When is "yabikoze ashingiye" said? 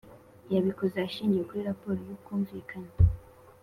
0.53-1.43